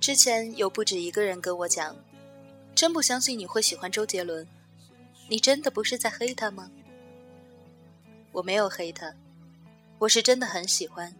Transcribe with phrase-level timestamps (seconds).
[0.00, 1.96] 之前有不止一个人跟我讲，
[2.74, 4.46] 真不相信你会喜欢周杰伦，
[5.28, 6.70] 你真的不是在黑他吗？
[8.32, 9.14] 我没有黑他，
[9.98, 11.14] 我是真的很喜欢。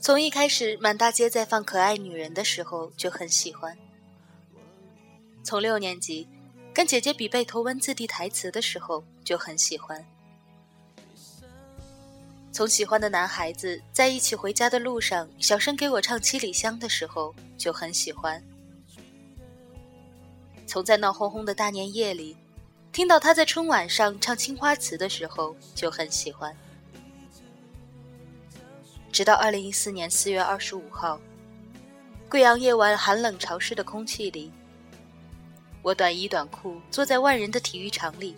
[0.00, 3.76] 从一开始满大街在放可爱女人的时候就很喜欢，
[5.42, 6.28] 从六年级
[6.72, 10.06] 跟姐姐比背头文字 D 台词的时候就很喜欢。
[12.54, 18.40] 从喜欢的男孩子在一起回家的路上，小声给我唱《七里香》的时候，就很喜欢；
[20.64, 22.36] 从在闹哄哄的大年夜里，
[22.92, 26.56] 听到他在春晚上唱《青花瓷》的时候，就很喜欢。
[29.10, 31.20] 直到二零一四年四月二十五号，
[32.30, 34.52] 贵阳夜晚寒冷潮湿的空气里，
[35.82, 38.36] 我短衣短裤坐在万人的体育场里，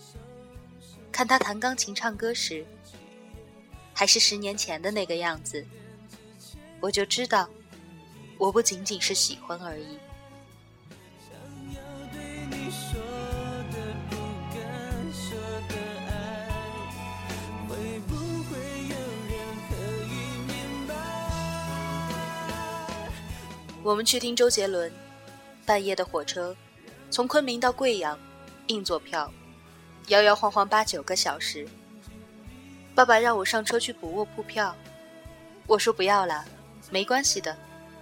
[1.12, 2.64] 看他弹钢琴唱歌时。
[3.98, 5.64] 还是十年前的那个样子，
[6.80, 7.48] 我就知道，
[8.36, 9.98] 我不仅仅是喜欢而已。
[23.83, 24.92] 我们去听周杰伦，
[25.64, 26.55] 半夜的火车，
[27.10, 28.19] 从昆明到贵阳，
[28.66, 29.33] 硬座票，
[30.08, 31.66] 摇摇晃晃八九个小时。
[32.97, 34.75] 爸爸让我上车去补卧铺票，
[35.66, 36.42] 我说不要了，
[36.91, 37.55] 没关系的，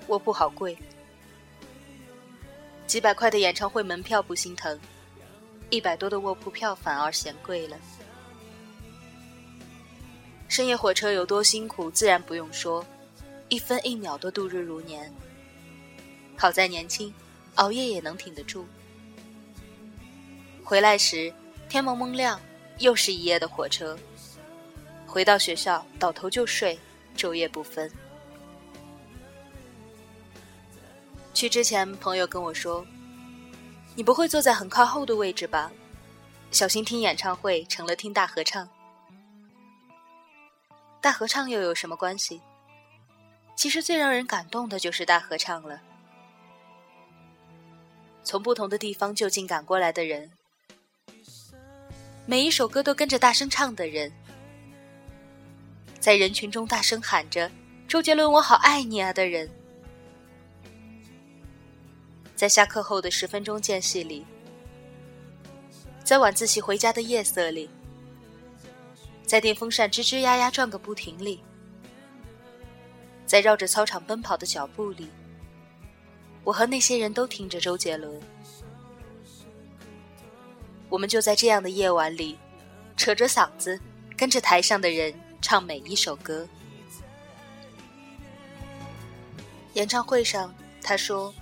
[0.07, 0.79] 卧铺好贵。
[2.87, 4.79] 几百块的演唱会门票不心疼，
[5.69, 7.77] 一百多的卧铺票反而嫌贵了。
[10.47, 12.87] 深夜火车有多辛苦，自然不用说，
[13.49, 15.13] 一分一秒都度日如年。
[16.37, 17.13] 好在年轻，
[17.57, 18.65] 熬夜也能挺得住。
[20.63, 21.35] 回来时
[21.69, 22.41] 天蒙蒙亮，
[22.79, 23.99] 又是一夜的火车。
[25.15, 26.77] 回到学校，倒头就睡，
[27.17, 27.89] 昼夜不分。
[31.33, 32.85] 去之前，朋友跟我说
[33.95, 35.71] ：“你不会坐在很靠后的位置吧？
[36.51, 38.69] 小心听演唱会成了听大合唱。
[41.01, 42.43] 大合唱又有什么关系？
[43.55, 45.81] 其实最让人感动的就是大合唱了。
[48.25, 50.33] 从不同的地方就近赶过来的人，
[52.27, 54.11] 每一首歌都跟着大声唱的人。”
[56.05, 57.51] 在人群中大声喊着
[57.89, 59.49] “周杰伦，我好爱你啊”的人，
[62.37, 64.23] 在下课后的十分钟间隙里，
[66.05, 67.71] 在晚自习回家的夜色里，
[69.25, 71.41] 在电风扇吱吱呀呀转个不停里，
[73.25, 75.09] 在绕着操场奔跑的脚步里，
[76.45, 78.21] 我和那些人都听着周杰伦。
[80.91, 82.37] 我们就在这样的夜晚里，
[82.95, 83.81] 扯着嗓子
[84.19, 85.24] 跟着台上的人。
[85.45, 86.49] 唱每一首歌。
[89.75, 91.35] 演唱会上，他说：“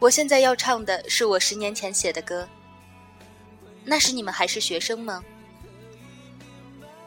[0.00, 2.48] 我现在要唱的是我十年前写的歌。
[3.84, 5.22] 那时你们还是学生吗？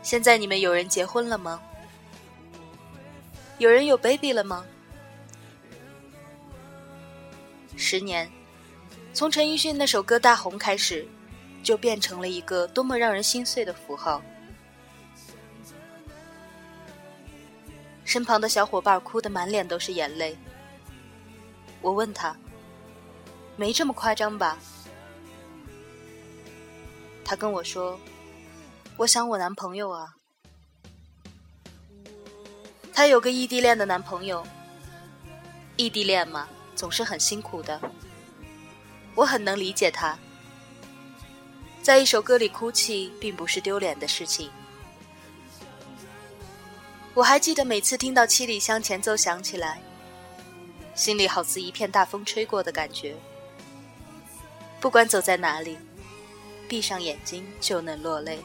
[0.03, 1.59] 现在你们有人结婚了吗？
[3.57, 4.63] 有人有 baby 了吗？
[7.75, 8.31] 十年，
[9.15, 11.07] 从陈奕迅那首歌大红开始，
[11.63, 14.21] 就变成了一个多么让人心碎的符号。”
[18.11, 20.37] 身旁的小伙伴哭得满脸都是眼泪。
[21.81, 22.35] 我问他
[23.55, 24.57] ：“没这么夸张吧？”
[27.23, 27.97] 他跟我说
[28.99, 30.13] ：“我想我男朋友啊。
[32.91, 34.45] 他有个异地恋的男朋友。
[35.77, 37.79] 异地恋嘛，总是很辛苦的。
[39.15, 40.19] 我很能理解他，
[41.81, 44.51] 在一首歌里哭泣，并不是丢脸的事情。”
[47.13, 49.81] 我还记得每次听到《七里香》前奏响起来，
[50.95, 53.15] 心里好似一片大风吹过的感觉。
[54.79, 55.77] 不管走在哪里，
[56.69, 58.39] 闭上眼睛就能落泪。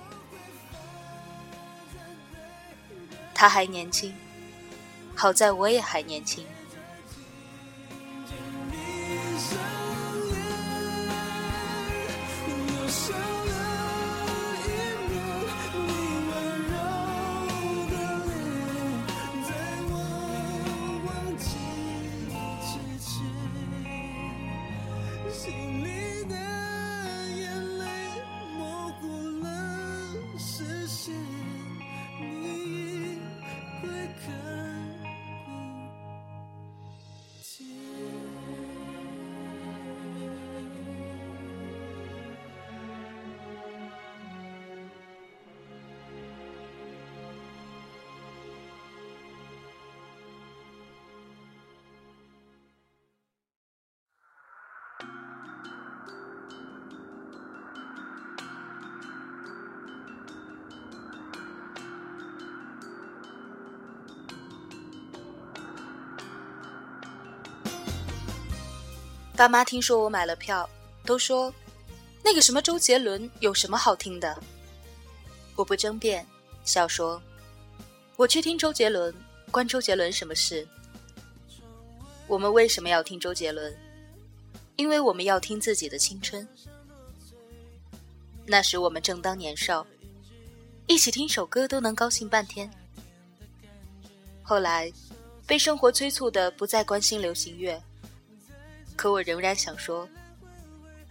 [3.32, 4.12] 他还年轻，
[5.14, 6.44] 好在我也还年轻。
[69.36, 70.68] 爸妈听说我买了票，
[71.04, 71.52] 都说
[72.24, 74.42] 那个什么周杰伦有什么好听的。
[75.54, 76.26] 我不争辩，
[76.64, 77.20] 笑说
[78.16, 79.14] ：“我去听周杰伦，
[79.50, 80.66] 关周杰伦什么事？”
[82.26, 83.76] 我们为什么要听周杰伦？
[84.76, 86.48] 因为我们要听自己的青春。
[88.46, 89.86] 那时我们正当年少，
[90.86, 92.70] 一起听首歌都能高兴半天。
[94.42, 94.90] 后来，
[95.46, 97.78] 被生活催促的不再关心流行乐。
[98.96, 100.08] 可我仍然想说，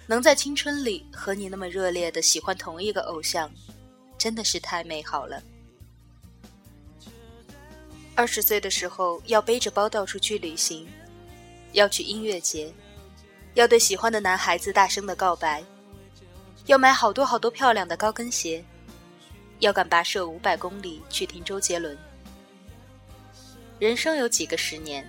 [0.08, 3.50] 能在青春里和你那么热烈的喜欢同一个偶像，
[4.18, 5.42] 真的是太美好了。
[8.16, 10.88] 二十岁的时候要背着包到处去旅行，
[11.74, 12.74] 要去音乐节，
[13.54, 15.64] 要对喜欢的男孩子大声的告白，
[16.66, 18.64] 要买好多好多漂亮的高跟鞋，
[19.60, 21.96] 要敢跋涉五百公里去听周杰伦。
[23.78, 25.08] 人生有几个十年？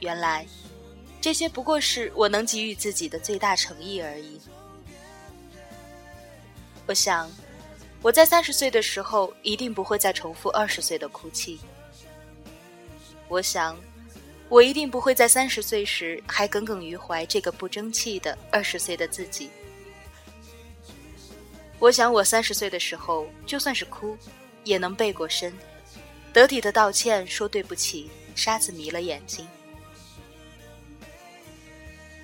[0.00, 0.46] 原来。
[1.20, 4.40] 这些不过是我能给予自己的最大诚意而已。
[6.86, 7.30] 我想，
[8.00, 11.58] 我在三十岁的时候一定不会再重复二十岁的哭泣。
[13.28, 13.76] 我想，
[14.48, 19.50] 我一定不会在三十岁时还耿耿于怀这个不争气的二十岁的自己。
[21.78, 24.16] 我想，我三十岁的时候，就算是哭，
[24.64, 25.52] 也能背过身，
[26.32, 29.46] 得体的道歉，说对不起，沙子迷了眼睛。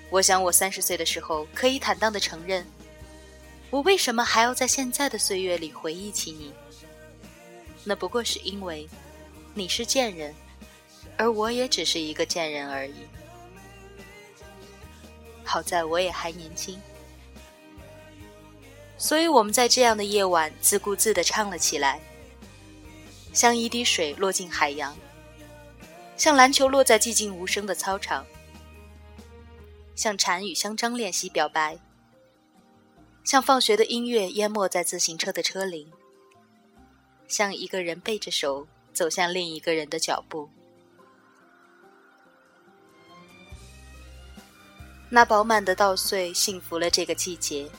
[0.09, 2.65] 我想，我三十岁的时候可以坦荡的承认，
[3.69, 6.53] 我为什么还要在现在的岁月里回忆起你？
[7.83, 8.87] 那不过是因为，
[9.53, 10.33] 你是贱人，
[11.17, 12.93] 而我也只是一个贱人而已。
[15.43, 16.79] 好在我也还年轻，
[18.97, 21.99] 所以我们在这样的夜晚自顾自的唱了起来，
[23.33, 24.95] 像一滴水落进海洋，
[26.15, 28.25] 像篮球落在寂静无声的操场。
[29.95, 31.79] 向蝉与香樟练习表白，
[33.23, 35.89] 像放学的音乐淹没在自行车的车铃，
[37.27, 40.49] 像一个人背着手走向另一个人的脚步。
[45.09, 47.69] 那饱满的稻穗幸福了这个季节，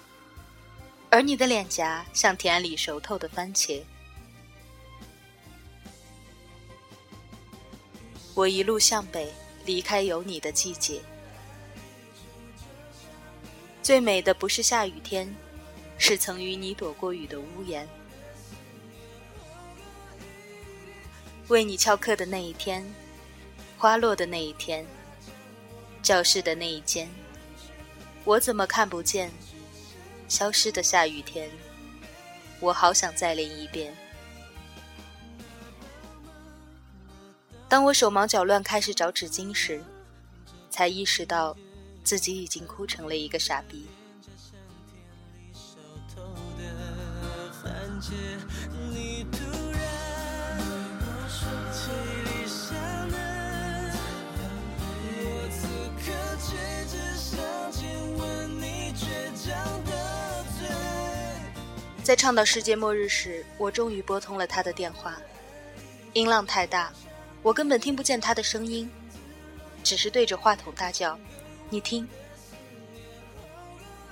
[1.11, 3.83] 而你的脸颊像田里熟透的番茄。
[8.35, 9.31] 我一路向北，
[9.67, 11.03] 离开有你的季节。
[13.87, 15.33] 最美的不是下雨天，
[15.97, 17.89] 是曾与你躲过雨的屋檐。
[21.47, 22.85] 为你翘课的那一天，
[23.79, 24.85] 花落的那一天，
[26.03, 27.09] 教室的那一间，
[28.25, 29.31] 我怎么看不见
[30.27, 31.49] 消失的下雨天？
[32.59, 33.97] 我好想再淋一遍。
[37.69, 39.81] 当我手忙脚乱开始找纸巾时，
[40.71, 41.57] 才意识到。
[42.07, 43.85] 自己已经哭成了一个傻逼。
[62.05, 65.21] 在唱到世界末日时，我终于拨通了他的电话，
[66.13, 66.93] 音浪太大，
[67.43, 68.89] 我根本听不见他的声音，
[69.83, 71.19] 只是对着话筒大叫。
[71.69, 72.09] 你听，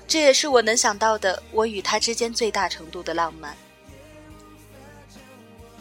[0.09, 3.57] 这也是我能想到的我与他之间最大程度的浪漫。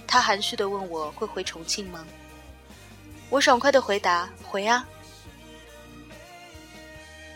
[0.06, 2.06] 他含蓄的问我会回重庆吗？
[3.30, 4.88] 我爽快的回答：回啊！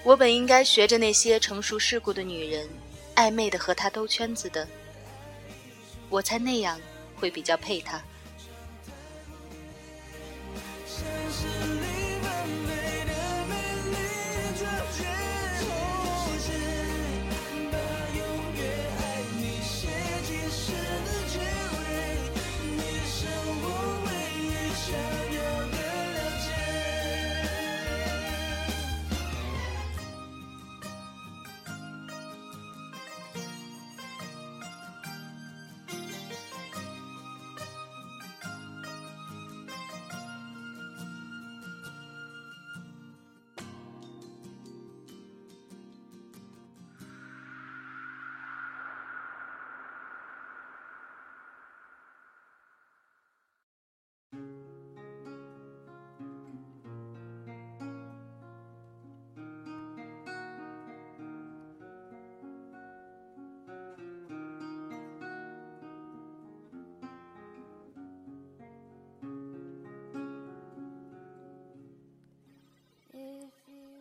[0.04, 2.70] 我本应该学着那些成熟世故的女人，
[3.16, 4.68] 暧昧的和他兜圈子的。
[6.10, 6.80] 我猜那样
[7.16, 8.00] 会比较配他。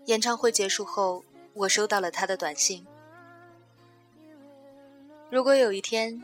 [0.06, 2.86] 演唱会结束后，我收到了他的短信。
[5.30, 6.22] 如果有一天，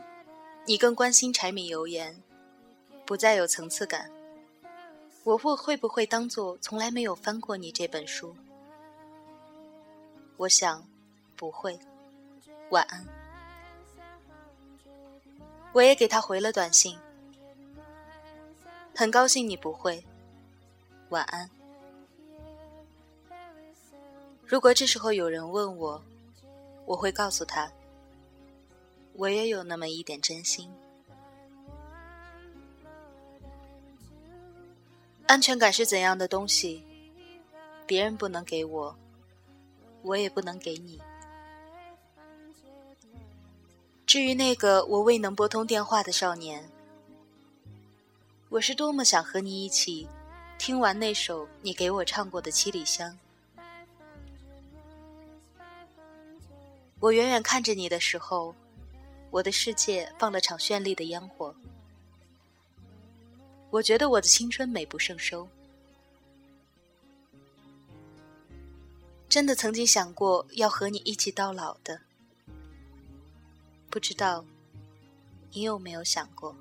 [0.65, 2.15] 你更关心柴米油盐，
[3.05, 4.09] 不再有层次感，
[5.25, 8.33] 我会会不会当做从来没有翻过你这本书？
[10.37, 10.85] 我想，
[11.35, 11.77] 不会。
[12.69, 13.05] 晚安。
[15.73, 16.97] 我也给他回了短信，
[18.95, 20.01] 很高兴你不会。
[21.09, 21.49] 晚安。
[24.53, 25.99] 如果这时候有人问我，
[26.85, 27.71] 我会告诉他，
[29.13, 30.71] 我也有那么一点真心。
[35.25, 36.83] 安全感是怎样的东西？
[37.87, 38.95] 别人不能给我，
[40.03, 41.01] 我也不能给你。
[44.05, 46.69] 至于那个我未能拨通电话的少年，
[48.49, 50.07] 我是多么想和你一起
[50.59, 53.09] 听完那首你给我唱过的《七里香》。
[57.03, 58.55] 我远远看着你的时候，
[59.29, 61.53] 我的世界放了场绚丽的烟火。
[63.69, 65.45] 我觉得我的青春美不胜收，
[69.27, 71.99] 真的曾经想过要和你一起到老的。
[73.89, 74.45] 不知道，
[75.51, 76.55] 你有没有想过